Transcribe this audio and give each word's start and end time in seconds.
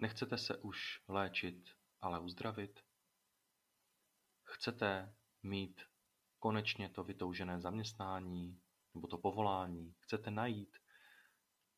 Nechcete 0.00 0.38
se 0.38 0.56
už 0.56 1.02
léčit, 1.08 1.70
ale 2.00 2.20
uzdravit? 2.20 2.80
Chcete 4.44 5.14
mít 5.42 5.80
konečně 6.38 6.88
to 6.88 7.04
vytoužené 7.04 7.60
zaměstnání 7.60 8.60
nebo 8.94 9.06
to 9.06 9.18
povolání? 9.18 9.94
Chcete 10.00 10.30
najít 10.30 10.78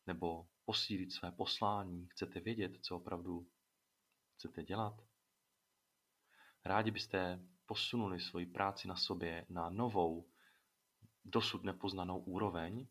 nebo 0.07 0.49
posílit 0.65 1.13
své 1.13 1.33
poslání? 1.33 2.07
Chcete 2.07 2.41
vědět, 2.41 2.73
co 2.83 2.97
opravdu 2.97 3.51
chcete 4.35 4.63
dělat? 4.63 5.03
Rádi 6.65 6.91
byste 6.91 7.47
posunuli 7.67 8.21
svoji 8.21 8.47
práci 8.47 8.89
na 8.89 8.97
sobě 8.97 9.47
na 9.49 9.71
novou, 9.71 10.31
dosud 11.25 11.65
nepoznanou 11.65 12.19
úroveň? 12.19 12.87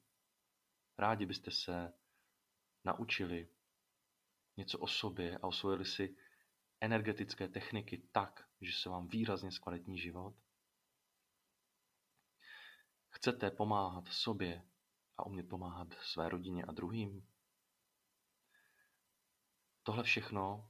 Rádi 0.98 1.26
byste 1.26 1.52
se 1.52 1.94
naučili 2.84 3.50
něco 4.60 4.80
o 4.80 4.88
sobě 4.88 5.38
a 5.38 5.44
osvojili 5.44 5.86
si 5.86 6.16
energetické 6.82 7.48
techniky 7.48 7.98
tak, 8.12 8.50
že 8.62 8.72
se 8.72 8.90
vám 8.90 9.08
výrazně 9.08 9.52
zkvalitní 9.52 10.00
život? 10.00 10.36
Chcete 13.10 13.52
pomáhat 13.52 14.08
sobě 14.08 14.64
a 15.18 15.26
umět 15.26 15.50
pomáhat 15.50 15.94
své 15.94 16.30
rodině 16.30 16.64
a 16.64 16.72
druhým? 16.72 17.28
Tohle 19.84 20.04
všechno 20.04 20.70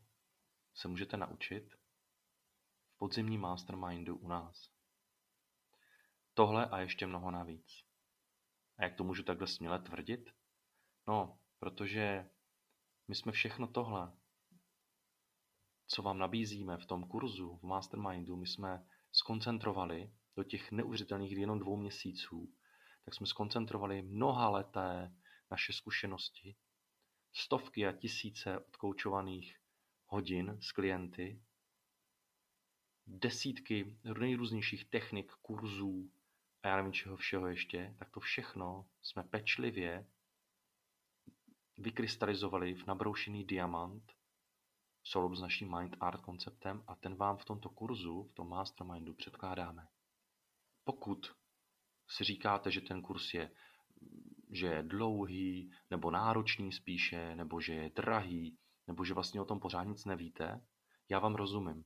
se 0.73 0.87
můžete 0.87 1.17
naučit 1.17 1.73
v 2.93 2.97
podzimním 2.97 3.41
mastermindu 3.41 4.17
u 4.17 4.27
nás. 4.27 4.69
Tohle 6.33 6.69
a 6.69 6.79
ještě 6.79 7.07
mnoho 7.07 7.31
navíc. 7.31 7.83
A 8.77 8.83
jak 8.83 8.95
to 8.95 9.03
můžu 9.03 9.23
takhle 9.23 9.47
směle 9.47 9.79
tvrdit? 9.79 10.29
No, 11.07 11.39
protože 11.59 12.29
my 13.09 13.15
jsme 13.15 13.31
všechno 13.31 13.67
tohle, 13.67 14.13
co 15.87 16.01
vám 16.01 16.17
nabízíme 16.17 16.77
v 16.77 16.85
tom 16.85 17.07
kurzu, 17.07 17.57
v 17.57 17.63
mastermindu, 17.63 18.35
my 18.35 18.47
jsme 18.47 18.87
skoncentrovali 19.11 20.13
do 20.35 20.43
těch 20.43 20.71
neuvěřitelných 20.71 21.31
jenom 21.31 21.59
dvou 21.59 21.77
měsíců, 21.77 22.53
tak 23.05 23.13
jsme 23.13 23.27
skoncentrovali 23.27 24.01
mnoha 24.01 24.49
leté 24.49 25.15
naše 25.51 25.73
zkušenosti, 25.73 26.55
stovky 27.33 27.87
a 27.87 27.91
tisíce 27.91 28.59
odkoučovaných 28.59 29.59
hodin 30.05 30.57
s 30.61 30.71
klienty, 30.71 31.41
desítky 33.07 33.97
nejrůznějších 34.19 34.85
technik, 34.85 35.31
kurzů 35.31 36.11
a 36.63 36.67
já 36.67 36.75
nevím 36.77 36.93
čeho 36.93 37.17
všeho 37.17 37.47
ještě, 37.47 37.95
tak 37.99 38.09
to 38.09 38.19
všechno 38.19 38.85
jsme 39.01 39.23
pečlivě 39.23 40.07
vykrystalizovali 41.79 42.75
v 42.75 42.87
nabroušený 42.87 43.45
diamant 43.45 44.11
v 45.03 45.35
s 45.35 45.41
naším 45.41 45.77
Mind 45.77 45.95
Art 45.99 46.21
konceptem 46.21 46.83
a 46.87 46.95
ten 46.95 47.15
vám 47.15 47.37
v 47.37 47.45
tomto 47.45 47.69
kurzu, 47.69 48.23
v 48.23 48.33
tom 48.33 48.49
Mastermindu 48.49 49.13
předkládáme. 49.13 49.87
Pokud 50.83 51.35
si 52.09 52.23
říkáte, 52.23 52.71
že 52.71 52.81
ten 52.81 53.01
kurz 53.01 53.33
je, 53.33 53.51
že 54.51 54.67
je 54.67 54.83
dlouhý, 54.83 55.71
nebo 55.89 56.11
náročný 56.11 56.71
spíše, 56.71 57.35
nebo 57.35 57.61
že 57.61 57.73
je 57.73 57.89
drahý, 57.89 58.57
nebo 58.87 59.05
že 59.05 59.13
vlastně 59.13 59.41
o 59.41 59.45
tom 59.45 59.59
pořád 59.59 59.83
nic 59.83 60.05
nevíte, 60.05 60.61
já 61.09 61.19
vám 61.19 61.35
rozumím. 61.35 61.85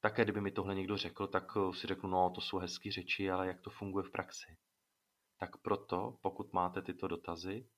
Také 0.00 0.24
kdyby 0.24 0.40
mi 0.40 0.50
tohle 0.50 0.74
někdo 0.74 0.96
řekl, 0.96 1.26
tak 1.26 1.52
si 1.72 1.86
řeknu, 1.86 2.10
no 2.10 2.30
to 2.30 2.40
jsou 2.40 2.58
hezké 2.58 2.92
řeči, 2.92 3.30
ale 3.30 3.46
jak 3.46 3.60
to 3.60 3.70
funguje 3.70 4.04
v 4.04 4.10
praxi. 4.10 4.56
Tak 5.38 5.56
proto, 5.56 6.18
pokud 6.22 6.52
máte 6.52 6.82
tyto 6.82 7.08
dotazy, 7.08 7.68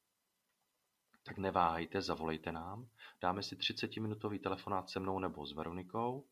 tak 1.22 1.38
neváhejte, 1.38 2.02
zavolejte 2.02 2.52
nám, 2.52 2.88
dáme 3.20 3.42
si 3.42 3.56
30-minutový 3.56 4.40
telefonát 4.40 4.90
se 4.90 5.00
mnou 5.00 5.18
nebo 5.18 5.46
s 5.46 5.52
Veronikou 5.52 6.28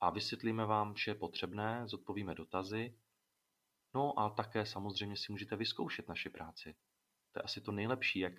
a 0.00 0.10
vysvětlíme 0.10 0.66
vám 0.66 0.94
vše 0.94 1.14
potřebné, 1.14 1.82
zodpovíme 1.88 2.34
dotazy, 2.34 2.94
no 3.94 4.18
a 4.18 4.30
také 4.30 4.66
samozřejmě 4.66 5.16
si 5.16 5.32
můžete 5.32 5.56
vyzkoušet 5.56 6.08
naši 6.08 6.30
práci. 6.30 6.74
To 7.32 7.38
je 7.38 7.42
asi 7.42 7.60
to 7.60 7.72
nejlepší, 7.72 8.18
jak 8.18 8.34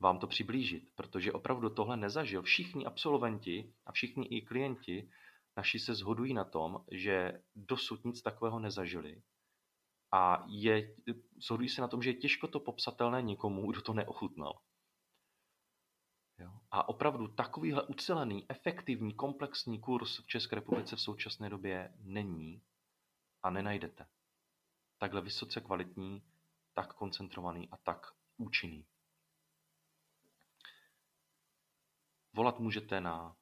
vám 0.00 0.18
to 0.18 0.26
přiblížit, 0.26 0.88
protože 0.94 1.32
opravdu 1.32 1.70
tohle 1.70 1.96
nezažil. 1.96 2.42
Všichni 2.42 2.86
absolventi 2.86 3.74
a 3.86 3.92
všichni 3.92 4.26
i 4.26 4.42
klienti 4.42 5.10
naši 5.56 5.78
se 5.78 5.94
shodují 5.94 6.34
na 6.34 6.44
tom, 6.44 6.84
že 6.90 7.42
dosud 7.56 8.04
nic 8.04 8.22
takového 8.22 8.58
nezažili 8.60 9.22
a 10.12 10.44
je, 10.48 10.94
shodují 11.48 11.68
se 11.68 11.80
na 11.80 11.88
tom, 11.88 12.02
že 12.02 12.10
je 12.10 12.14
těžko 12.14 12.48
to 12.48 12.60
popsatelné 12.60 13.22
někomu, 13.22 13.70
kdo 13.70 13.82
to 13.82 13.92
neochutnal. 13.92 14.60
A 16.74 16.88
opravdu 16.88 17.28
takovýhle 17.28 17.82
ucelený, 17.82 18.46
efektivní, 18.48 19.14
komplexní 19.14 19.80
kurz 19.80 20.18
v 20.18 20.26
České 20.26 20.56
republice 20.56 20.96
v 20.96 21.00
současné 21.00 21.50
době 21.50 21.94
není 21.98 22.62
a 23.42 23.50
nenajdete. 23.50 24.06
Takhle 24.98 25.20
vysoce 25.20 25.60
kvalitní, 25.60 26.22
tak 26.74 26.94
koncentrovaný 26.94 27.68
a 27.70 27.76
tak 27.76 28.06
účinný. 28.36 28.86
Volat 32.32 32.58
můžete 32.58 33.00
na 33.00 33.36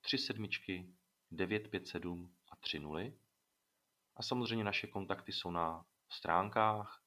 3 0.00 0.18
sedmičky, 0.18 0.94
957 1.30 2.36
a 2.50 2.56
3 2.56 2.78
nuly. 2.78 3.18
A 4.16 4.22
samozřejmě 4.22 4.64
naše 4.64 4.86
kontakty 4.86 5.32
jsou 5.32 5.50
na 5.50 5.86
stránkách 6.08 7.02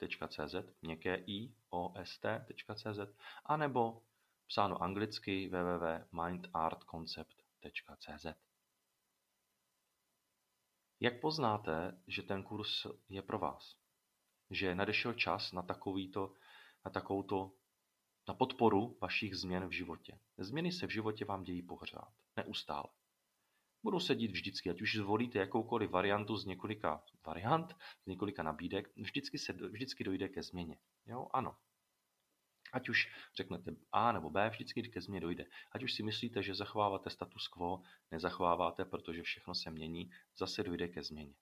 www.iost.cz, 0.00 0.54
měkké 0.82 1.24
i, 1.26 1.54
ost.cz, 1.70 2.98
anebo 3.44 4.02
psáno 4.46 4.82
anglicky 4.82 5.48
www.mindartconcept.cz. 5.48 8.26
Jak 11.00 11.20
poznáte, 11.20 12.02
že 12.06 12.22
ten 12.22 12.42
kurz 12.42 12.86
je 13.08 13.22
pro 13.22 13.38
vás? 13.38 13.76
Že 14.50 14.74
nadešel 14.74 15.12
čas 15.12 15.52
na 15.52 15.62
takovýto 15.62 16.32
na 16.84 16.90
takovouto 16.90 17.52
na 18.28 18.34
podporu 18.34 18.98
vašich 19.00 19.36
změn 19.36 19.68
v 19.68 19.70
životě. 19.70 20.18
Změny 20.38 20.72
se 20.72 20.86
v 20.86 20.90
životě 20.90 21.24
vám 21.24 21.44
dějí 21.44 21.62
pořád, 21.62 22.12
neustále. 22.36 22.88
Budou 23.84 24.00
se 24.00 24.14
dít 24.14 24.30
vždycky, 24.30 24.70
ať 24.70 24.82
už 24.82 24.96
zvolíte 24.96 25.38
jakoukoliv 25.38 25.90
variantu 25.90 26.36
z 26.36 26.44
několika 26.44 27.04
variant, 27.26 27.76
z 28.02 28.06
několika 28.06 28.42
nabídek, 28.42 28.96
vždycky, 28.96 29.38
se, 29.38 29.52
vždycky 29.52 30.04
dojde 30.04 30.28
ke 30.28 30.42
změně. 30.42 30.78
Jo, 31.06 31.28
ano. 31.32 31.56
Ať 32.72 32.88
už 32.88 33.12
řeknete 33.36 33.70
A 33.92 34.12
nebo 34.12 34.30
B, 34.30 34.50
vždycky 34.50 34.82
ke 34.82 35.00
změně 35.00 35.20
dojde. 35.20 35.46
Ať 35.72 35.82
už 35.82 35.92
si 35.92 36.02
myslíte, 36.02 36.42
že 36.42 36.54
zachováváte 36.54 37.10
status 37.10 37.48
quo, 37.48 37.82
nezachováváte, 38.10 38.84
protože 38.84 39.22
všechno 39.22 39.54
se 39.54 39.70
mění, 39.70 40.10
zase 40.36 40.62
dojde 40.62 40.88
ke 40.88 41.02
změně. 41.02 41.34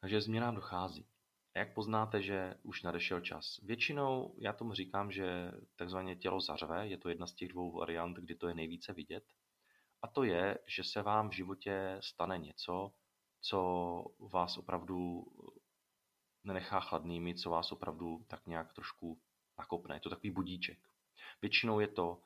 Takže 0.00 0.20
změnám 0.20 0.54
dochází. 0.54 1.06
A 1.54 1.58
jak 1.58 1.74
poznáte, 1.74 2.22
že 2.22 2.54
už 2.62 2.82
nadešel 2.82 3.20
čas? 3.20 3.60
Většinou 3.62 4.34
já 4.38 4.52
tomu 4.52 4.74
říkám, 4.74 5.12
že 5.12 5.52
takzvaně 5.76 6.16
tělo 6.16 6.40
zařve, 6.40 6.88
je 6.88 6.98
to 6.98 7.08
jedna 7.08 7.26
z 7.26 7.32
těch 7.32 7.48
dvou 7.48 7.72
variant, 7.72 8.16
kdy 8.16 8.34
to 8.34 8.48
je 8.48 8.54
nejvíce 8.54 8.92
vidět. 8.92 9.24
A 10.02 10.08
to 10.08 10.22
je, 10.22 10.58
že 10.66 10.84
se 10.84 11.02
vám 11.02 11.28
v 11.28 11.32
životě 11.32 11.98
stane 12.00 12.38
něco, 12.38 12.92
co 13.40 14.04
vás 14.18 14.58
opravdu 14.58 15.26
nenechá 16.44 16.80
chladnými, 16.80 17.34
co 17.34 17.50
vás 17.50 17.72
opravdu 17.72 18.24
tak 18.28 18.46
nějak 18.46 18.72
trošku 18.72 19.20
nakopne. 19.58 19.96
Je 19.96 20.00
to 20.00 20.10
takový 20.10 20.30
budíček. 20.30 20.78
Většinou 21.42 21.80
je 21.80 21.88
to 21.88 22.20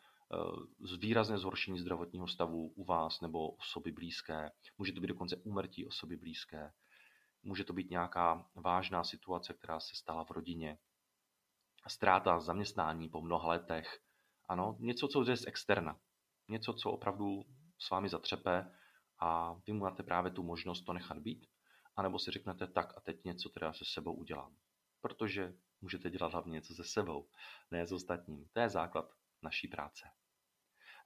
uh, 0.85 0.97
výrazné 0.99 1.39
zhoršení 1.39 1.79
zdravotního 1.79 2.29
stavu 2.29 2.69
u 2.69 2.85
vás 2.85 3.21
nebo 3.21 3.51
osoby 3.51 3.93
blízké. 3.93 4.51
Může 4.79 4.93
to 4.93 5.01
být 5.01 5.07
dokonce 5.07 5.37
úmrtí 5.37 5.87
osoby 5.87 6.17
blízké. 6.17 6.73
Může 7.43 7.65
to 7.65 7.73
být 7.73 7.91
nějaká 7.91 8.51
vážná 8.55 9.05
situace, 9.05 9.55
která 9.55 9.81
se 9.81 9.97
stala 9.97 10.25
v 10.25 10.31
rodině. 10.31 10.79
Ztráta 11.89 12.41
zaměstnání 12.41 13.09
po 13.09 13.21
mnoha 13.21 13.49
letech. 13.49 14.01
Ano, 14.49 14.77
něco, 14.79 15.09
co 15.09 15.25
jde 15.25 15.37
z 15.37 15.47
externa. 15.47 16.01
Něco, 16.49 16.73
co 16.73 16.91
opravdu 16.91 17.45
s 17.81 17.91
vámi 17.91 18.09
zatřepe 18.09 18.73
a 19.19 19.55
vy 19.67 19.73
mu 19.73 19.79
máte 19.81 20.03
právě 20.03 20.31
tu 20.31 20.43
možnost 20.43 20.81
to 20.81 20.93
nechat 20.93 21.19
být. 21.19 21.47
A 21.97 22.03
nebo 22.03 22.19
si 22.19 22.31
řeknete 22.31 22.67
tak 22.67 22.93
a 22.97 23.01
teď 23.01 23.25
něco 23.25 23.49
teda 23.49 23.73
se 23.73 23.85
sebou 23.85 24.15
udělám. 24.15 24.57
Protože 25.01 25.55
můžete 25.81 26.11
dělat 26.11 26.33
hlavně 26.33 26.53
něco 26.53 26.75
se 26.75 26.85
sebou, 26.85 27.29
ne 27.71 27.87
s 27.87 27.93
ostatním. 27.93 28.49
To 28.53 28.61
je 28.61 28.69
základ 28.69 29.13
naší 29.43 29.69
práce. 29.69 30.09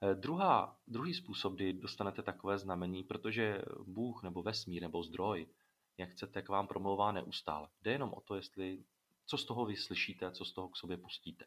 Eh, 0.01 0.15
druhá, 0.15 0.79
druhý 0.87 1.13
způsob, 1.13 1.53
kdy 1.53 1.73
dostanete 1.73 2.23
takové 2.23 2.57
znamení, 2.57 3.03
protože 3.03 3.61
Bůh 3.85 4.23
nebo 4.23 4.43
vesmír 4.43 4.81
nebo 4.81 5.03
zdroj 5.03 5.47
jak 5.97 6.09
chcete, 6.09 6.41
k 6.41 6.49
vám 6.49 6.67
promlouvá 6.67 7.11
neustále. 7.11 7.69
Jde 7.81 7.91
jenom 7.91 8.13
o 8.13 8.21
to, 8.21 8.35
jestli, 8.35 8.85
co 9.25 9.37
z 9.37 9.45
toho 9.45 9.65
vy 9.65 9.75
slyšíte, 9.75 10.31
co 10.31 10.45
z 10.45 10.53
toho 10.53 10.69
k 10.69 10.77
sobě 10.77 10.97
pustíte. 10.97 11.45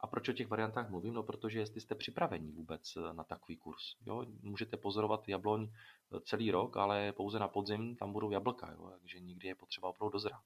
A 0.00 0.06
proč 0.06 0.28
o 0.28 0.32
těch 0.32 0.48
variantách 0.48 0.90
mluvím? 0.90 1.14
No, 1.14 1.22
protože 1.22 1.58
jestli 1.58 1.80
jste 1.80 1.94
připraveni 1.94 2.52
vůbec 2.52 2.96
eh, 2.96 3.12
na 3.12 3.24
takový 3.24 3.56
kurz. 3.56 3.96
Jo? 4.06 4.26
Můžete 4.42 4.76
pozorovat 4.76 5.28
jabloň 5.28 5.68
eh, 5.72 6.20
celý 6.20 6.50
rok, 6.50 6.76
ale 6.76 7.12
pouze 7.12 7.38
na 7.38 7.48
podzim 7.48 7.96
tam 7.96 8.12
budou 8.12 8.30
jablka, 8.30 8.72
jo? 8.72 8.92
takže 9.00 9.20
nikdy 9.20 9.48
je 9.48 9.54
potřeba 9.54 9.88
opravdu 9.88 10.12
dozrát. 10.12 10.42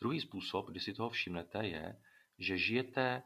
Druhý 0.00 0.20
způsob, 0.20 0.70
kdy 0.70 0.80
si 0.80 0.94
toho 0.94 1.10
všimnete, 1.10 1.66
je, 1.66 2.02
že 2.38 2.58
žijete 2.58 3.22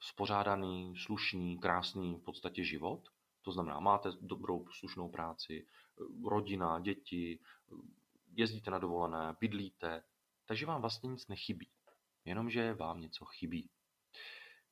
spořádaný, 0.00 0.96
slušný, 0.96 1.58
krásný 1.58 2.14
v 2.14 2.24
podstatě 2.24 2.64
život. 2.64 3.08
To 3.42 3.52
znamená, 3.52 3.80
máte 3.80 4.08
dobrou, 4.20 4.66
slušnou 4.70 5.08
práci, 5.08 5.66
rodina, 6.24 6.80
děti, 6.80 7.38
jezdíte 8.36 8.70
na 8.70 8.78
dovolené, 8.78 9.36
bydlíte, 9.40 10.02
takže 10.46 10.66
vám 10.66 10.80
vlastně 10.80 11.08
nic 11.08 11.28
nechybí. 11.28 11.68
Jenomže 12.24 12.74
vám 12.74 13.00
něco 13.00 13.24
chybí. 13.24 13.70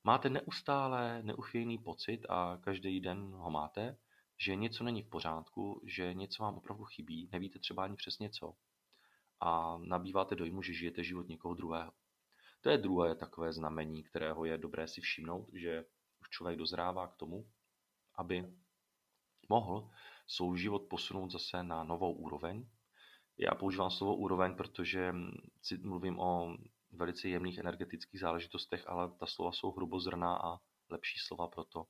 Máte 0.04 0.30
neustále 0.30 1.22
neuchvějný 1.22 1.78
pocit 1.78 2.26
a 2.28 2.58
každý 2.60 3.00
den 3.00 3.32
ho 3.32 3.50
máte, 3.50 3.96
že 4.38 4.56
něco 4.56 4.84
není 4.84 5.02
v 5.02 5.08
pořádku, 5.08 5.82
že 5.86 6.14
něco 6.14 6.42
vám 6.42 6.54
opravdu 6.54 6.84
chybí, 6.84 7.28
nevíte 7.32 7.58
třeba 7.58 7.84
ani 7.84 7.96
přesně 7.96 8.30
co. 8.30 8.54
A 9.40 9.78
nabýváte 9.78 10.34
dojmu, 10.34 10.62
že 10.62 10.72
žijete 10.72 11.04
život 11.04 11.28
někoho 11.28 11.54
druhého. 11.54 11.92
To 12.60 12.70
je 12.70 12.78
druhé 12.78 13.14
takové 13.14 13.52
znamení, 13.52 14.02
kterého 14.02 14.44
je 14.44 14.58
dobré 14.58 14.88
si 14.88 15.00
všimnout, 15.00 15.48
že 15.52 15.84
už 16.20 16.28
člověk 16.28 16.58
dozrává 16.58 17.08
k 17.08 17.16
tomu, 17.16 17.50
aby 18.14 18.54
mohl 19.48 19.90
svůj 20.26 20.58
život 20.58 20.82
posunout 20.90 21.30
zase 21.30 21.62
na 21.62 21.84
novou 21.84 22.12
úroveň. 22.12 22.66
Já 23.38 23.54
používám 23.54 23.90
slovo 23.90 24.16
úroveň, 24.16 24.54
protože 24.54 25.14
mluvím 25.82 26.18
o 26.18 26.56
velice 26.92 27.28
jemných 27.28 27.58
energetických 27.58 28.20
záležitostech, 28.20 28.88
ale 28.88 29.12
ta 29.12 29.26
slova 29.26 29.52
jsou 29.52 29.72
hrubozrná 29.72 30.36
a 30.36 30.58
lepší 30.90 31.18
slova 31.18 31.48
proto 31.48 31.86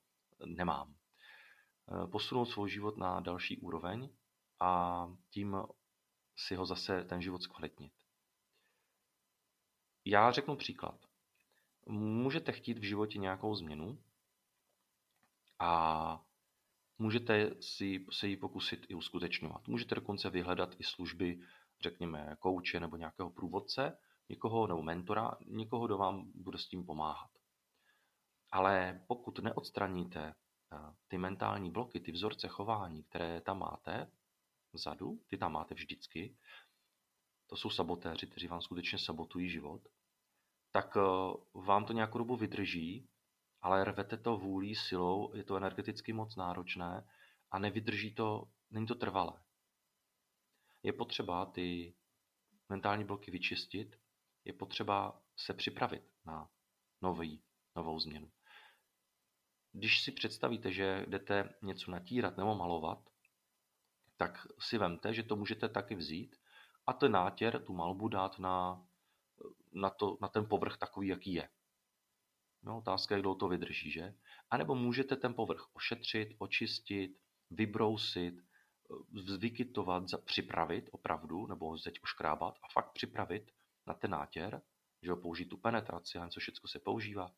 nemám. 0.46 0.94
Eh, 1.90 2.06
posunout 2.06 2.44
svůj 2.44 2.70
život 2.70 2.96
na 2.96 3.20
další 3.20 3.58
úroveň 3.58 4.08
a 4.60 5.06
tím 5.30 5.56
si 6.36 6.54
ho 6.54 6.66
zase 6.66 7.04
ten 7.04 7.22
život 7.22 7.42
zkvalitnit. 7.42 7.92
Já 10.04 10.30
řeknu 10.30 10.56
příklad. 10.56 11.06
Můžete 11.88 12.52
chtít 12.52 12.78
v 12.78 12.82
životě 12.82 13.18
nějakou 13.18 13.54
změnu 13.54 13.98
a 15.58 16.24
můžete 16.98 17.54
si, 17.60 18.06
se 18.10 18.28
ji 18.28 18.36
pokusit 18.36 18.86
i 18.88 18.94
uskutečňovat. 18.94 19.68
Můžete 19.68 19.94
dokonce 19.94 20.30
vyhledat 20.30 20.74
i 20.78 20.84
služby, 20.84 21.40
řekněme, 21.80 22.36
kouče 22.38 22.80
nebo 22.80 22.96
nějakého 22.96 23.30
průvodce, 23.30 23.98
někoho 24.32 24.66
nebo 24.66 24.82
mentora, 24.82 25.36
někoho, 25.46 25.86
kdo 25.86 25.98
vám 25.98 26.32
bude 26.34 26.58
s 26.58 26.68
tím 26.68 26.86
pomáhat. 26.86 27.30
Ale 28.50 29.04
pokud 29.06 29.38
neodstraníte 29.38 30.22
eh, 30.28 30.76
ty 31.08 31.18
mentální 31.18 31.70
bloky, 31.70 32.00
ty 32.00 32.12
vzorce 32.12 32.48
chování, 32.48 33.02
které 33.02 33.40
tam 33.40 33.58
máte 33.58 34.10
vzadu, 34.72 35.20
ty 35.28 35.36
tam 35.38 35.52
máte 35.52 35.74
vždycky, 35.74 36.36
to 37.46 37.56
jsou 37.56 37.70
sabotéři, 37.70 38.26
kteří 38.26 38.46
vám 38.46 38.60
skutečně 38.60 38.98
sabotují 38.98 39.50
život, 39.50 39.88
tak 40.70 40.96
eh, 40.96 41.00
vám 41.54 41.84
to 41.84 41.92
nějakou 41.92 42.18
dobu 42.18 42.36
vydrží, 42.36 43.08
ale 43.60 43.84
rvete 43.84 44.16
to 44.16 44.36
vůlí, 44.36 44.74
silou, 44.74 45.34
je 45.34 45.44
to 45.44 45.56
energeticky 45.56 46.12
moc 46.12 46.36
náročné 46.36 47.08
a 47.50 47.58
nevydrží 47.58 48.14
to, 48.14 48.48
není 48.70 48.86
to 48.86 48.94
trvalé. 48.94 49.42
Je 50.82 50.92
potřeba 50.92 51.46
ty 51.46 51.94
mentální 52.68 53.04
bloky 53.04 53.30
vyčistit, 53.30 54.01
je 54.44 54.52
potřeba 54.52 55.22
se 55.36 55.54
připravit 55.54 56.02
na 56.24 56.50
nový, 57.02 57.42
novou 57.76 57.98
změnu. 57.98 58.30
Když 59.72 60.02
si 60.02 60.12
představíte, 60.12 60.72
že 60.72 61.04
jdete 61.08 61.54
něco 61.62 61.90
natírat 61.90 62.36
nebo 62.36 62.54
malovat, 62.54 62.98
tak 64.16 64.46
si 64.60 64.78
vemte, 64.78 65.14
že 65.14 65.22
to 65.22 65.36
můžete 65.36 65.68
taky 65.68 65.94
vzít 65.94 66.36
a 66.86 66.92
ten 66.92 67.12
nátěr, 67.12 67.64
tu 67.64 67.72
malbu 67.72 68.08
dát 68.08 68.38
na, 68.38 68.86
na, 69.72 69.90
to, 69.90 70.18
na 70.20 70.28
ten 70.28 70.46
povrch 70.46 70.76
takový, 70.76 71.08
jaký 71.08 71.32
je. 71.32 71.48
No, 72.62 72.78
otázka 72.78 73.14
je, 73.14 73.20
kdo 73.20 73.34
to 73.34 73.48
vydrží, 73.48 73.90
že? 73.90 74.14
A 74.50 74.56
nebo 74.56 74.74
můžete 74.74 75.16
ten 75.16 75.34
povrch 75.34 75.66
ošetřit, 75.72 76.28
očistit, 76.38 77.18
vybrousit, 77.50 78.34
vykytovat, 79.38 80.04
připravit 80.24 80.88
opravdu, 80.92 81.46
nebo 81.46 81.78
zeď 81.78 81.98
oškrábat 82.02 82.54
a 82.62 82.68
fakt 82.72 82.92
připravit 82.92 83.50
na 83.86 83.94
ten 83.94 84.10
nátěr, 84.10 84.62
že 85.02 85.10
ho 85.10 85.16
použít 85.16 85.44
tu 85.46 85.56
penetraci 85.56 86.18
a 86.18 86.24
něco 86.24 86.40
všechno 86.40 86.68
se 86.68 86.78
používá, 86.78 87.34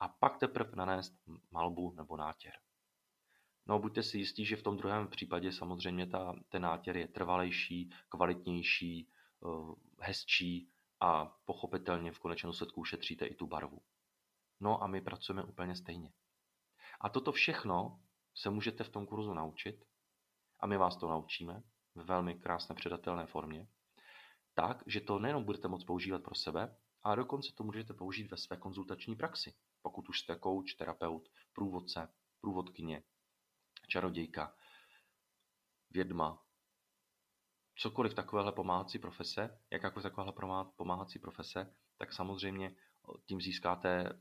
a 0.00 0.08
pak 0.08 0.38
teprve 0.38 0.76
nanést 0.76 1.14
malbu 1.50 1.92
nebo 1.96 2.16
nátěr. 2.16 2.52
No 3.66 3.78
buďte 3.78 4.02
si 4.02 4.18
jistí, 4.18 4.46
že 4.46 4.56
v 4.56 4.62
tom 4.62 4.76
druhém 4.76 5.08
případě 5.08 5.52
samozřejmě 5.52 6.06
ta, 6.06 6.34
ten 6.48 6.62
nátěr 6.62 6.96
je 6.96 7.08
trvalejší, 7.08 7.90
kvalitnější, 8.08 9.08
eh, 9.08 9.74
hezčí 10.00 10.70
a 11.00 11.24
pochopitelně 11.44 12.12
v 12.12 12.18
konečném 12.18 12.48
důsledku 12.48 12.80
ušetříte 12.80 13.26
i 13.26 13.34
tu 13.34 13.46
barvu. 13.46 13.82
No 14.60 14.82
a 14.82 14.86
my 14.86 15.00
pracujeme 15.00 15.42
úplně 15.42 15.76
stejně. 15.76 16.12
A 17.00 17.08
toto 17.08 17.32
všechno 17.32 18.00
se 18.34 18.50
můžete 18.50 18.84
v 18.84 18.88
tom 18.88 19.06
kurzu 19.06 19.34
naučit 19.34 19.84
a 20.60 20.66
my 20.66 20.76
vás 20.76 20.96
to 20.96 21.08
naučíme 21.08 21.62
v 21.94 22.04
velmi 22.04 22.34
krásné 22.34 22.74
předatelné 22.74 23.26
formě, 23.26 23.68
tak, 24.56 24.82
že 24.86 25.00
to 25.00 25.18
nejenom 25.18 25.44
budete 25.44 25.68
moct 25.68 25.84
používat 25.84 26.22
pro 26.22 26.34
sebe, 26.34 26.76
ale 27.02 27.16
dokonce 27.16 27.52
to 27.52 27.64
můžete 27.64 27.94
použít 27.94 28.30
ve 28.30 28.36
své 28.36 28.56
konzultační 28.56 29.16
praxi, 29.16 29.54
pokud 29.82 30.08
už 30.08 30.20
jste 30.20 30.38
coach, 30.38 30.74
terapeut, 30.78 31.28
průvodce, 31.52 32.08
průvodkyně, 32.40 33.02
čarodějka, 33.88 34.54
vědma, 35.90 36.42
cokoliv 37.74 38.14
takovéhle 38.14 38.52
pomáhací 38.52 38.98
profese, 38.98 39.60
jakákoliv 39.70 40.02
takovéhle 40.02 40.32
pomáhací 40.76 41.18
profese, 41.18 41.74
tak 41.96 42.12
samozřejmě 42.12 42.76
tím 43.26 43.40
získáte 43.40 44.20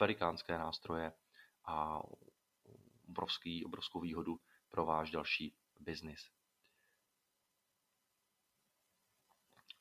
velikánské 0.00 0.58
nástroje 0.58 1.12
a 1.64 2.00
obrovský, 3.08 3.64
obrovskou 3.64 4.00
výhodu 4.00 4.40
pro 4.68 4.86
váš 4.86 5.10
další 5.10 5.56
biznis. 5.80 6.37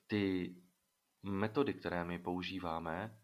Ty 0.08 0.56
metody, 1.24 1.74
které 1.74 2.04
my 2.04 2.20
používáme, 2.20 3.20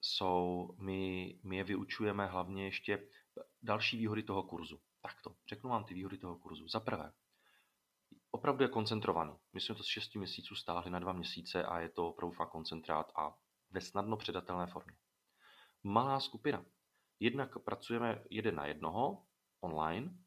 jsou, 0.00 0.70
my, 0.78 1.34
my 1.42 1.56
je 1.56 1.64
vyučujeme 1.64 2.26
hlavně 2.26 2.64
ještě 2.64 3.08
další 3.62 3.96
výhody 3.96 4.22
toho 4.22 4.42
kurzu. 4.42 4.80
Takto, 5.00 5.36
řeknu 5.48 5.70
vám 5.70 5.84
ty 5.84 5.94
výhody 5.94 6.18
toho 6.18 6.38
kurzu. 6.38 6.68
Za 6.68 6.80
prvé, 6.80 7.12
opravdu 8.30 8.62
je 8.62 8.68
koncentrovaný. 8.68 9.32
My 9.52 9.60
jsme 9.60 9.74
to 9.74 9.82
z 9.82 9.86
6 9.86 10.14
měsíců 10.14 10.54
stáhli 10.54 10.90
na 10.90 10.98
2 10.98 11.12
měsíce 11.12 11.64
a 11.64 11.80
je 11.80 11.88
to 11.88 12.08
opravdu 12.08 12.36
fakt 12.36 12.50
koncentrát 12.50 13.12
a 13.16 13.34
ve 13.70 13.80
snadno 13.80 14.16
předatelné 14.16 14.66
formě. 14.66 14.96
Malá 15.82 16.20
skupina. 16.20 16.64
Jednak 17.20 17.58
pracujeme 17.58 18.24
jeden 18.30 18.54
na 18.54 18.66
jednoho, 18.66 19.26
online, 19.60 20.18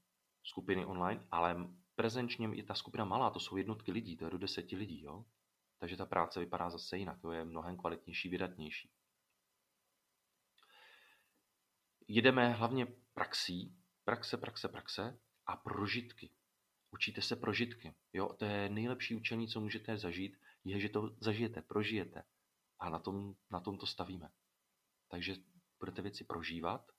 skupiny 0.44 0.86
online, 0.86 1.28
ale 1.32 1.68
prezenčně 1.96 2.50
je 2.54 2.64
ta 2.64 2.74
skupina 2.74 3.06
malá, 3.06 3.30
to 3.30 3.40
jsou 3.40 3.58
jednotky 3.58 3.92
lidí, 3.92 4.18
to 4.18 4.26
je 4.26 4.32
do 4.32 4.38
deseti 4.38 4.76
lidí, 4.76 5.04
jo? 5.04 5.26
Takže 5.82 5.98
ta 5.98 6.06
práce 6.06 6.40
vypadá 6.40 6.70
zase 6.70 6.98
jinak, 6.98 7.22
to 7.22 7.32
je 7.32 7.46
mnohem 7.46 7.78
kvalitnější, 7.78 8.30
vydatnější. 8.30 8.90
Jedeme 12.08 12.50
hlavně 12.50 12.88
praxí, 13.14 13.76
praxe, 14.04 14.38
praxe, 14.38 14.68
praxe 14.68 15.20
a 15.46 15.58
prožitky. 15.58 16.30
Učíte 16.92 17.22
se 17.22 17.36
prožitky. 17.36 17.96
Jo? 18.14 18.34
To 18.34 18.46
je 18.46 18.70
nejlepší 18.70 19.16
učení, 19.16 19.48
co 19.48 19.62
můžete 19.62 19.98
zažít, 19.98 20.38
je, 20.64 20.80
že 20.80 20.90
to 20.90 21.16
zažijete, 21.20 21.62
prožijete. 21.62 22.24
A 22.80 22.90
na 22.90 23.00
tom, 23.00 23.36
na 23.52 23.60
tom 23.60 23.78
to 23.78 23.86
stavíme. 23.86 24.30
Takže 25.08 25.36
budete 25.80 26.02
věci 26.02 26.24
prožívat, 26.24 26.92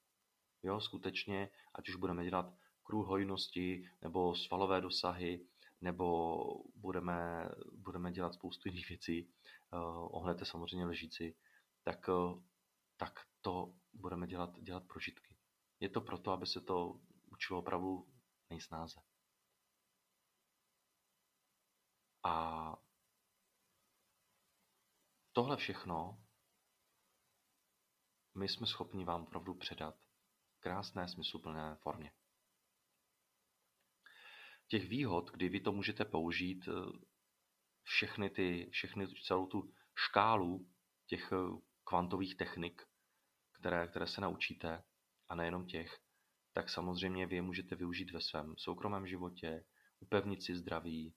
jo, 0.63 0.81
skutečně, 0.81 1.51
ať 1.75 1.89
už 1.89 1.97
budeme 1.97 2.25
dělat 2.25 2.55
kruh 2.83 3.07
hojnosti, 3.07 3.91
nebo 4.03 4.35
svalové 4.35 4.81
dosahy, 4.81 5.47
nebo 5.83 6.45
budeme, 6.75 7.49
budeme 7.73 8.13
dělat 8.13 8.35
spoustu 8.35 8.69
jiných 8.69 8.89
věcí, 8.89 9.25
uh, 9.73 10.09
ohnete 10.17 10.45
samozřejmě 10.45 10.87
ležíci, 10.87 11.37
tak, 11.83 12.09
uh, 12.09 12.43
tak 12.97 13.27
to 13.41 13.75
budeme 13.93 14.27
dělat, 14.27 14.61
dělat 14.61 14.87
prožitky. 14.87 15.37
Je 15.81 15.89
to 15.89 16.01
proto, 16.01 16.31
aby 16.31 16.47
se 16.47 16.61
to 16.61 17.01
učilo 17.33 17.59
opravdu 17.59 18.09
nejsnáze. 18.51 19.01
A 22.25 22.77
tohle 25.33 25.57
všechno 25.57 26.23
my 28.35 28.49
jsme 28.49 28.67
schopni 28.67 29.05
vám 29.05 29.23
opravdu 29.23 29.55
předat 29.55 29.97
krásné, 30.61 31.09
smysluplné 31.09 31.77
formě 31.77 32.13
těch 34.69 34.89
výhod, 34.89 35.31
kdy 35.31 35.49
vy 35.49 35.61
to 35.61 35.73
můžete 35.73 36.05
použít, 36.05 36.69
eh, 36.69 36.99
všechny 37.83 38.31
ty, 38.31 38.69
všechny 38.71 39.09
celou 39.09 39.47
tu 39.47 39.73
škálu 39.95 40.69
těch 41.07 41.33
eh, 41.33 41.59
kvantových 41.85 42.37
technik, 42.37 42.83
které, 43.53 43.87
které 43.87 44.07
se 44.07 44.21
naučíte, 44.21 44.83
a 45.29 45.35
nejenom 45.35 45.67
těch, 45.67 45.99
tak 46.53 46.69
samozřejmě 46.69 47.27
vy 47.27 47.37
je 47.37 47.43
můžete 47.43 47.77
využít 47.77 48.11
ve 48.11 48.21
svém 48.21 48.55
soukromém 48.59 49.07
životě, 49.07 49.65
upevnit 50.01 50.43
si 50.43 50.57
zdraví, 50.57 51.15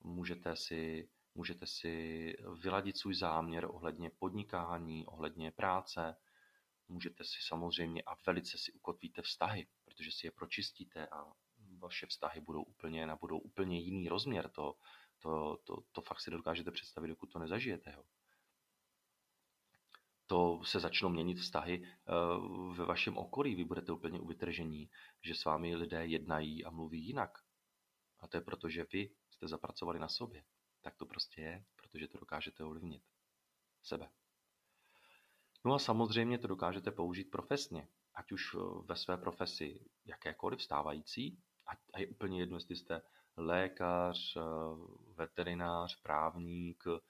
můžete 0.00 0.56
si, 0.56 1.08
můžete 1.34 1.66
si 1.66 2.34
vyladit 2.60 2.98
svůj 2.98 3.14
záměr 3.14 3.64
ohledně 3.64 4.10
podnikání, 4.18 5.06
ohledně 5.06 5.50
práce, 5.50 6.16
můžete 6.88 7.24
si 7.24 7.38
samozřejmě 7.40 8.02
a 8.02 8.14
velice 8.26 8.58
si 8.58 8.72
ukotvíte 8.72 9.22
vztahy, 9.22 9.66
protože 9.84 10.10
si 10.12 10.26
je 10.26 10.30
pročistíte 10.30 11.06
a 11.06 11.32
vaše 11.80 12.06
vztahy 12.06 12.40
budou 12.40 12.62
úplně, 12.62 13.06
nabudou 13.06 13.38
úplně 13.38 13.78
jiný 13.78 14.08
rozměr. 14.08 14.48
To, 14.48 14.74
to, 15.18 15.58
to, 15.64 15.76
to 15.92 16.00
fakt 16.00 16.20
si 16.20 16.30
dokážete 16.30 16.70
představit, 16.70 17.08
dokud 17.08 17.32
to 17.32 17.38
nezažijete. 17.38 17.92
Jo. 17.92 18.04
To 20.26 20.60
se 20.64 20.80
začnou 20.80 21.08
měnit 21.08 21.38
vztahy 21.38 21.82
eh, 21.84 22.12
ve 22.76 22.84
vašem 22.84 23.18
okolí. 23.18 23.54
Vy 23.54 23.64
budete 23.64 23.92
úplně 23.92 24.20
uvytržení, 24.20 24.90
že 25.22 25.34
s 25.34 25.44
vámi 25.44 25.76
lidé 25.76 26.06
jednají 26.06 26.64
a 26.64 26.70
mluví 26.70 27.06
jinak. 27.06 27.38
A 28.20 28.28
to 28.28 28.36
je 28.36 28.40
proto, 28.40 28.68
že 28.68 28.86
vy 28.92 29.10
jste 29.30 29.48
zapracovali 29.48 29.98
na 29.98 30.08
sobě. 30.08 30.44
Tak 30.80 30.96
to 30.96 31.06
prostě 31.06 31.40
je, 31.40 31.64
protože 31.76 32.08
to 32.08 32.18
dokážete 32.18 32.64
ovlivnit 32.64 33.02
sebe. 33.82 34.10
No 35.64 35.74
a 35.74 35.78
samozřejmě 35.78 36.38
to 36.38 36.46
dokážete 36.46 36.90
použít 36.90 37.30
profesně, 37.30 37.88
ať 38.14 38.32
už 38.32 38.54
eh, 38.54 38.58
ve 38.84 38.96
své 38.96 39.16
profesi 39.16 39.80
jakékoliv 40.04 40.62
stávající, 40.62 41.38
a 41.92 41.98
je 41.98 42.06
úplně 42.06 42.40
jedno, 42.40 42.56
jestli 42.56 42.76
jste 42.76 43.02
lékař, 43.36 44.36
eh, 44.36 44.40
veterinář, 45.14 46.02
právník, 46.02 46.84
eh, 46.86 47.00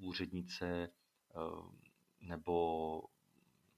úřednice 0.00 0.90
nebo 2.20 3.02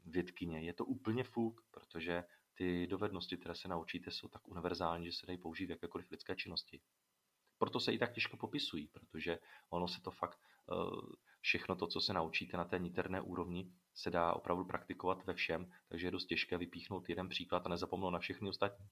vědkyně. 0.06 0.60
Je 0.60 0.72
to 0.72 0.84
úplně 0.84 1.24
fuk, 1.24 1.64
protože 1.70 2.24
ty 2.54 2.86
dovednosti, 2.86 3.36
které 3.36 3.54
se 3.54 3.68
naučíte, 3.68 4.10
jsou 4.10 4.28
tak 4.28 4.48
univerzální, 4.48 5.06
že 5.06 5.12
se 5.12 5.26
dají 5.26 5.38
použít 5.38 5.66
v 5.66 5.70
jakékoliv 5.70 6.10
lidské 6.10 6.36
činnosti. 6.36 6.80
Proto 7.58 7.80
se 7.80 7.92
i 7.92 7.98
tak 7.98 8.12
těžko 8.12 8.36
popisují, 8.36 8.88
protože 8.88 9.38
ono 9.70 9.88
se 9.88 10.00
to 10.00 10.10
fakt, 10.10 10.38
všechno 11.40 11.76
to, 11.76 11.86
co 11.86 12.00
se 12.00 12.12
naučíte 12.12 12.56
na 12.56 12.64
té 12.64 12.78
niterné 12.78 13.20
úrovni, 13.20 13.72
se 13.94 14.10
dá 14.10 14.32
opravdu 14.32 14.64
praktikovat 14.64 15.24
ve 15.24 15.34
všem, 15.34 15.72
takže 15.88 16.06
je 16.06 16.10
dost 16.10 16.26
těžké 16.26 16.58
vypíchnout 16.58 17.08
jeden 17.08 17.28
příklad 17.28 17.66
a 17.66 17.68
nezapomenout 17.68 18.10
na 18.10 18.18
všechny 18.18 18.48
ostatní. 18.48 18.86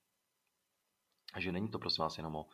A 1.37 1.40
že 1.40 1.52
není 1.52 1.69
to 1.69 1.78
prosím 1.78 2.02
vás 2.02 2.16
jenom 2.16 2.37
o 2.37 2.47
e, 2.47 2.50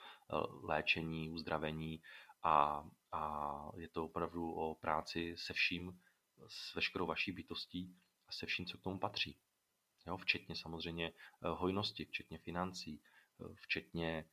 léčení, 0.67 1.31
uzdravení 1.31 2.03
a, 2.43 2.85
a 3.13 3.73
je 3.77 3.89
to 3.89 4.05
opravdu 4.05 4.53
o 4.53 4.75
práci 4.75 5.35
se 5.39 5.53
vším, 5.53 6.01
s 6.49 6.75
veškerou 6.75 7.07
vaší 7.07 7.33
bytostí 7.33 7.97
a 8.29 8.33
se 8.33 8.47
vším, 8.47 8.67
co 8.67 8.79
k 8.79 8.83
tomu 8.83 8.99
patří. 8.99 9.39
Jo, 10.07 10.17
včetně 10.17 10.57
samozřejmě 10.57 11.07
e, 11.07 11.13
hojnosti, 11.49 12.05
včetně 12.05 12.39
financí, 12.39 13.03
e, 13.41 13.55
včetně 13.55 14.25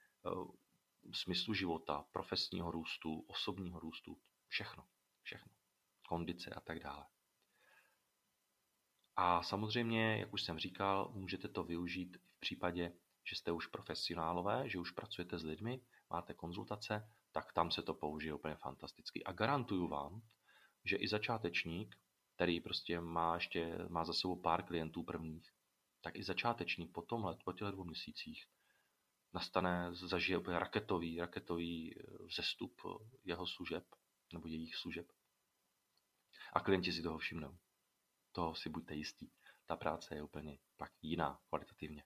smyslu 1.13 1.53
života, 1.53 2.05
profesního 2.11 2.71
růstu, 2.71 3.19
osobního 3.27 3.79
růstu, 3.79 4.21
všechno, 4.47 4.85
všechno, 5.21 5.51
kondice 6.07 6.49
a 6.49 6.59
tak 6.59 6.79
dále. 6.79 7.05
A 9.15 9.43
samozřejmě, 9.43 10.17
jak 10.17 10.33
už 10.33 10.41
jsem 10.41 10.59
říkal, 10.59 11.11
můžete 11.13 11.47
to 11.47 11.63
využít 11.63 12.17
v 12.17 12.39
případě, 12.39 12.93
že 13.23 13.35
jste 13.35 13.51
už 13.51 13.67
profesionálové, 13.67 14.69
že 14.69 14.79
už 14.79 14.91
pracujete 14.91 15.39
s 15.39 15.43
lidmi, 15.43 15.81
máte 16.09 16.33
konzultace, 16.33 17.11
tak 17.31 17.53
tam 17.53 17.71
se 17.71 17.81
to 17.81 17.93
použije 17.93 18.33
úplně 18.33 18.55
fantasticky. 18.55 19.23
A 19.23 19.31
garantuju 19.31 19.87
vám, 19.87 20.21
že 20.85 20.95
i 20.95 21.07
začátečník, 21.07 21.95
který 22.35 22.59
prostě 22.59 23.01
má 23.01 23.35
ještě 23.35 23.77
má 23.89 24.05
za 24.05 24.13
sebou 24.13 24.35
pár 24.35 24.63
klientů 24.63 25.03
prvních, 25.03 25.51
tak 26.01 26.15
i 26.15 26.23
začátečník 26.23 26.91
po 26.91 27.01
tomhle, 27.01 27.37
po 27.45 27.53
těchto 27.53 27.71
dvou 27.71 27.83
měsících 27.83 28.47
nastane, 29.33 29.95
zažije 29.95 30.37
úplně 30.37 30.59
raketový, 30.59 31.19
raketový 31.19 31.95
eh, 31.95 32.23
vzestup 32.23 32.81
jeho 33.23 33.47
služeb 33.47 33.85
nebo 34.33 34.47
jejich 34.47 34.75
služeb. 34.75 35.11
A 36.53 36.59
klienti 36.59 36.91
si 36.91 37.01
toho 37.01 37.17
všimnou. 37.17 37.57
Toho 38.31 38.55
si 38.55 38.69
buďte 38.69 38.95
jistí. 38.95 39.31
Ta 39.65 39.75
práce 39.75 40.15
je 40.15 40.23
úplně 40.23 40.57
pak 40.77 40.91
jiná 41.01 41.39
kvalitativně. 41.49 42.03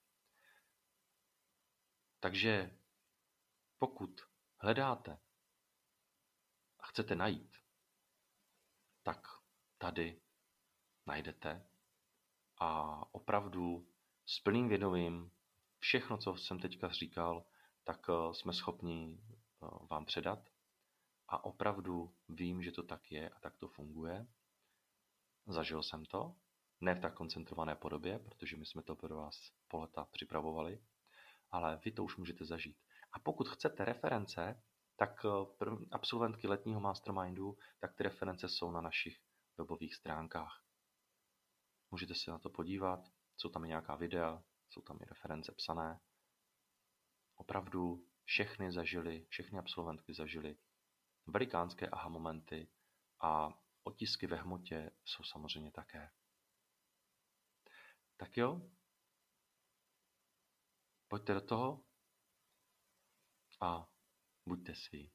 Takže 2.24 2.78
pokud 3.78 4.22
hledáte 4.58 5.20
a 6.80 6.88
chcete 6.88 7.16
najít, 7.16 7.58
tak 9.04 9.28
tady 9.78 10.22
najdete 11.06 11.68
a 12.58 13.00
opravdu 13.14 13.88
s 14.26 14.40
plným 14.40 14.70
vědomím 14.70 15.32
všechno, 15.80 16.18
co 16.18 16.36
jsem 16.36 16.60
teďka 16.60 16.90
říkal, 16.90 17.46
tak 17.84 18.08
eh, 18.10 18.34
jsme 18.34 18.54
schopni 18.54 19.20
eh, 19.20 19.68
vám 19.90 20.06
předat 20.06 20.50
a 21.28 21.44
opravdu 21.44 22.16
vím, 22.30 22.64
že 22.64 22.72
to 22.72 22.84
tak 22.84 23.12
je 23.12 23.30
a 23.30 23.40
tak 23.40 23.58
to 23.58 23.68
funguje. 23.68 24.28
Zažil 25.48 25.84
jsem 25.84 26.06
to, 26.06 26.36
ne 26.82 26.96
v 26.96 27.02
tak 27.02 27.14
koncentrované 27.14 27.76
podobě, 27.76 28.20
protože 28.20 28.58
my 28.58 28.66
jsme 28.66 28.84
to 28.84 28.96
pro 28.96 29.16
vás 29.16 29.52
po 29.68 29.80
leta 29.80 30.06
připravovali, 30.06 30.82
ale 31.54 31.80
vy 31.86 31.92
to 31.92 32.04
už 32.04 32.18
můžete 32.18 32.46
zažít. 32.46 32.78
A 33.14 33.20
pokud 33.20 33.50
chcete 33.50 33.86
reference, 33.86 34.62
tak 34.96 35.26
eh, 35.26 35.86
absolventky 35.92 36.48
letního 36.48 36.80
mastermindu, 36.80 37.58
tak 37.80 37.94
ty 37.96 38.04
reference 38.04 38.50
jsou 38.50 38.72
na 38.72 38.82
našich 38.82 39.20
webových 39.58 39.96
stránkách. 39.96 40.64
Můžete 41.92 42.16
se 42.16 42.32
na 42.32 42.40
to 42.40 42.50
podívat, 42.50 43.00
jsou 43.38 43.50
tam 43.50 43.66
i 43.66 43.68
nějaká 43.68 43.96
videa, 43.96 44.44
jsou 44.70 44.82
tam 44.82 44.98
i 45.02 45.06
reference 45.06 45.52
psané. 45.52 46.00
Opravdu 47.36 48.08
všechny 48.24 48.72
zažili, 48.72 49.26
všechny 49.30 49.60
absolventky 49.60 50.14
zažili 50.14 50.58
velikánské 51.28 51.88
aha 51.88 52.10
momenty 52.10 52.68
a 53.22 53.50
otisky 53.84 54.28
ve 54.28 54.36
hmotě 54.36 54.92
jsou 55.06 55.24
samozřejmě 55.24 55.72
také. 55.72 56.10
Tak 58.18 58.38
jo, 58.38 58.62
pojďte 61.14 61.34
do 61.34 61.42
toho 61.42 61.84
a 63.62 63.86
buďte 64.50 64.76
svý. 64.76 65.12